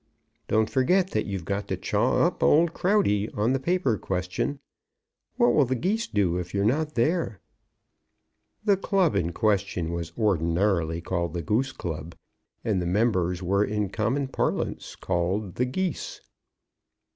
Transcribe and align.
"Don't 0.47 0.67
forget 0.67 1.11
that 1.11 1.27
you've 1.27 1.45
got 1.45 1.67
to 1.67 1.77
chaw 1.77 2.25
up 2.25 2.41
old 2.41 2.73
Crowdy 2.73 3.29
on 3.37 3.53
the 3.53 3.59
paper 3.59 3.99
question. 3.99 4.57
What 5.35 5.53
will 5.53 5.65
the 5.65 5.75
Geese 5.75 6.07
do 6.07 6.37
if 6.37 6.55
you're 6.55 6.65
not 6.65 6.95
there?" 6.95 7.39
The 8.65 8.77
club 8.77 9.15
in 9.15 9.31
question 9.31 9.91
was 9.91 10.11
ordinarily 10.17 11.01
called 11.01 11.35
the 11.35 11.43
Goose 11.43 11.71
Club, 11.71 12.15
and 12.63 12.81
the 12.81 12.87
members 12.87 13.43
were 13.43 13.63
in 13.63 13.89
common 13.89 14.27
parlance 14.27 14.95
called 14.95 15.53
"The 15.53 15.65
Geese." 15.65 16.21